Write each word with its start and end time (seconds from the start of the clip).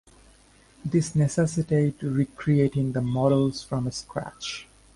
This 0.83 1.13
necessitated 1.13 2.01
recreating 2.01 2.93
the 2.93 3.03
models 3.03 3.63
from 3.63 3.91
scratch. 3.91 4.67